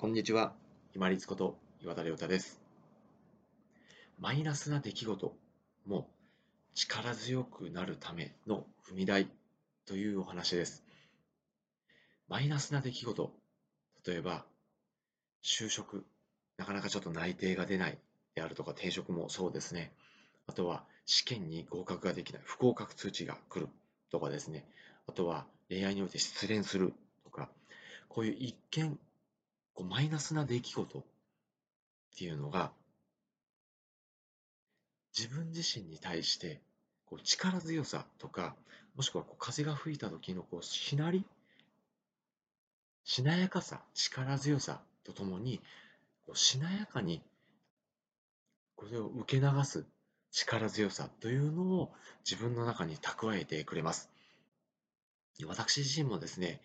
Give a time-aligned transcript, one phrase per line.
[0.00, 0.54] こんにちは。
[0.94, 2.58] 今立こと岩田亮太です。
[4.18, 5.36] マイナスな出来事
[5.84, 6.08] も
[6.74, 9.28] 力強くなるための踏み台
[9.84, 10.86] というお話です。
[12.28, 13.30] マイナスな出来事、
[14.06, 14.46] 例えば
[15.44, 16.06] 就職、
[16.56, 17.98] なかなかちょっと内定が出ない
[18.34, 19.92] であるとか転職もそうですね。
[20.46, 23.68] あとは試験に合格ができない、不合格通知が来る
[24.10, 24.66] とかですね。
[25.06, 27.50] あとは恋愛において失恋するとか、
[28.08, 28.98] こういう一見
[29.74, 31.02] こうマイナスな出来事っ
[32.18, 32.72] ていうのが
[35.16, 36.60] 自分自身に対して
[37.06, 38.54] こう力強さとか
[38.96, 41.24] もしくはこう風が吹いた時のこうしなり
[43.04, 45.60] しなやかさ力強さとともに
[46.26, 47.22] こうしなやかに
[48.76, 49.84] これを受け流す
[50.30, 51.92] 力強さというのを
[52.28, 54.08] 自分の中に蓄えてくれます。
[55.46, 56.60] 私自身もですね、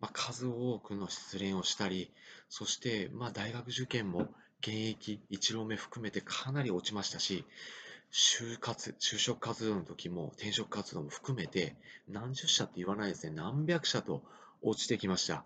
[0.00, 2.12] まあ、数多くの失恋をしたり、
[2.48, 4.28] そして、まあ、大学受験も
[4.60, 7.44] 現役1浪目含めてかなり落ちましたし、
[8.10, 11.76] 就活、就職活動の時も転職活動も含めて
[12.08, 14.22] 何十社って言わないですね、何百社と
[14.62, 15.44] 落ちてきました。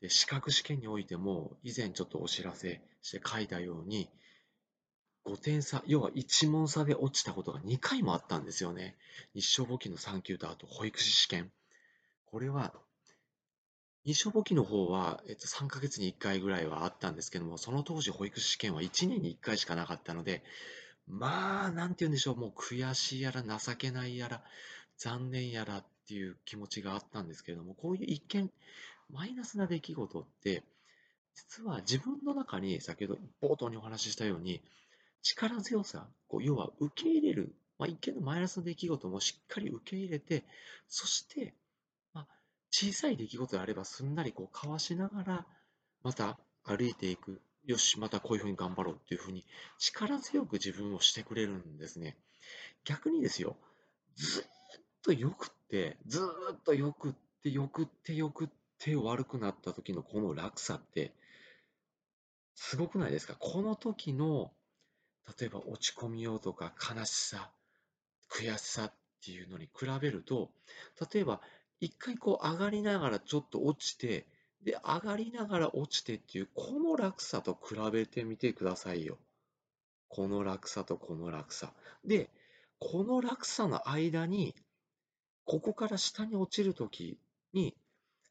[0.00, 4.08] で資格試験においても以前ちょっとお知らせして書いたように
[5.24, 8.96] 5点差、要は1問差で落ちたことが2回もあったんですよね。
[9.34, 11.50] 日照簿記の3級とあと保育士試験。
[12.26, 12.72] これは
[14.04, 20.42] 日照簿記の方は、えっと、3ヶ月に1回ぐらいはあったんですけども、その当時保育士試験は1年に1回しかなかったので、
[21.06, 24.42] まあ、なんて言うんでしょう、もう悔しいやら情けないやら、
[24.96, 28.50] 残念やらっていう気持ちがあったんですけれども、こういう一見
[29.10, 30.62] マイナスな出来事って、
[31.34, 34.60] 実は自分の中に、先ほど冒頭にお話ししたように、
[35.22, 40.44] 力強さ、こう要は受け入れる、まあ、一見のマイナスの出来事もしっかり受け入れて、
[40.88, 41.54] そして
[42.70, 45.46] 小さい出来事であればすんなりこうかわしながら、
[46.02, 47.40] また歩いていく。
[47.64, 49.44] よし、またこういうふうに頑張ろうっていうふうに
[49.78, 52.16] 力強く自分をしてくれるんですね。
[52.84, 53.56] 逆にですよ、
[54.14, 54.44] ずっ
[55.02, 58.48] とよくって、ずっとよくって、よくって、よくっ
[58.78, 61.12] て悪くなった時のこの落差って、
[62.54, 63.36] すごくないですか？
[63.38, 64.50] この時の、
[65.38, 67.50] 例えば落ち込みようとか悲しさ、
[68.30, 68.92] 悔しさっ
[69.22, 70.50] ていうのに比べると、
[71.12, 71.42] 例えば
[71.80, 74.26] 一回こう上がりながらちょっと落ちて、
[74.64, 79.18] で、上がりながら落ちてっていう、この落差と比べてみてくださいよ。
[80.08, 81.72] この落差とこの落差。
[82.04, 82.30] で、
[82.80, 84.54] この落差の間に、
[85.44, 87.18] ここから下に落ちるとき
[87.52, 87.74] に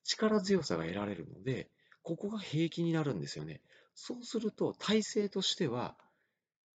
[0.03, 1.69] 力強さが得られるので、
[2.03, 3.61] ここが平気になるんですよね。
[3.95, 5.97] そうすると、体勢としては、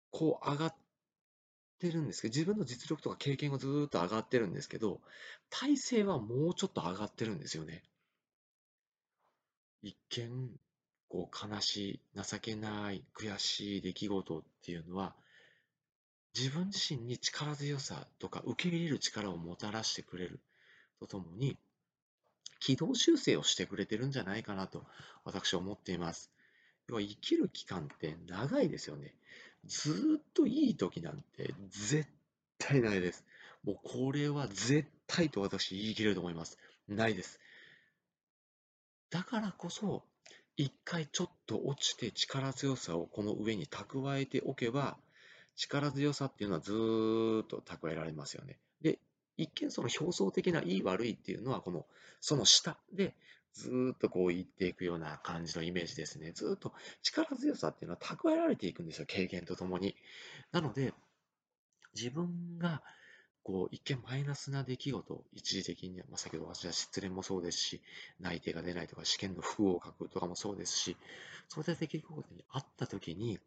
[0.09, 0.76] こう上がっ
[1.88, 5.02] ってるんですけど、自分の実力とか経験がずっと上がってるんですけど、
[5.50, 7.81] 体勢はもうちょっと上がってるんですよね。
[9.81, 10.52] 一見、
[11.09, 15.16] こう悲しい、情けない、悔しい出来事っていうのは、
[16.38, 20.40] 自分自身に力強さとか受け入れる力をもたらしてくれる
[21.00, 21.58] とともに、
[22.59, 24.86] 軌道修正をしてくれてるんじゃないかなと
[25.25, 26.31] 私は思っています。
[26.88, 29.14] 要は生きる期間って長いですよね。
[29.66, 32.08] ずっといい時なんて絶
[32.58, 33.25] 対ないです。
[33.64, 36.58] もうこれは絶対と私言い切れると思います。
[36.88, 37.40] ないです。
[39.09, 40.03] だからこそ、
[40.58, 44.97] 一回ちょっと落ちて力強さをこの上に蓄えておけば、
[45.56, 48.58] 力強さっていうのはずーっと蓄えられますよね。
[48.81, 49.00] で、
[49.38, 51.86] 一見その表層的ないい悪いっていうのはこの
[52.20, 53.16] その下で
[53.53, 56.31] ずっとこう言っていくような感じのイメージですね。
[56.31, 59.95] ずっと力強さっていうのは蓄えられていくんですよ、経験とともに。
[60.51, 60.94] なので、
[61.94, 62.81] 自分が
[63.44, 67.81] こう一見マイナスな出来事、一時的に、まあ、先ほど私は失恋もそうですし、
[68.19, 70.95] 内定が出ないとか試験の不合格とかもそうですし、
[71.50, 73.40] そういった出来事にあった時に、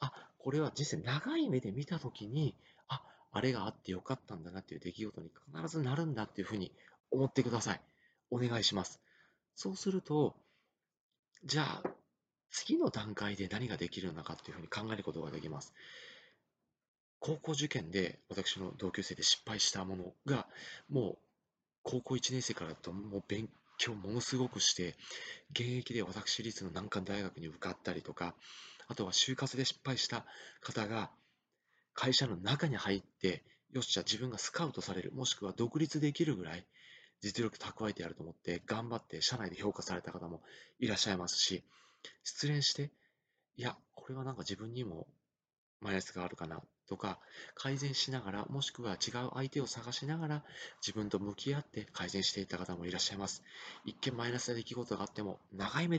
[0.00, 2.54] あ、これは実際長い目で見た時に、
[2.86, 3.02] あ、
[3.32, 6.72] あれがあってよかったんだなっていう出来事に必ずなるんだっていうふうに
[7.10, 7.80] 思ってください。
[8.30, 9.00] お願いします。
[9.60, 10.36] そうすると、
[11.44, 11.82] じゃあ、
[12.48, 15.74] 次の段階で何ができるのかっていうふうに考えることができます。
[17.18, 20.46] 高校受験で私の同級生で失敗したものが、
[20.88, 21.18] もう
[21.82, 23.48] 高校1年生からともう勉
[23.78, 24.94] 強ものすごくして、
[25.50, 28.36] 現役で私立の難関大学に受かったりとか、
[28.86, 30.24] あとは就活で失敗した
[30.60, 31.10] 方が
[31.94, 33.42] 会社の中に入って、
[33.72, 36.64] よっしゃ、自分がスカウトされる、もしくは独立できるぐらい、
[37.20, 40.40] 実力蓄えてやると思って頑張って社内で評価された方も
[40.78, 41.64] いらっしゃいますし、
[42.22, 42.90] 失恋して、
[43.56, 45.06] いや、これはなんか自分にも
[45.80, 47.18] マイナスがあるかなとか、
[47.54, 50.44] 改善しながら、もしくは違う相手を探しながら
[50.80, 53.42] 自分と向き合って改善していった方もいらっしゃいます。
[53.84, 55.96] 一見マイナスな出来事があっても、長い目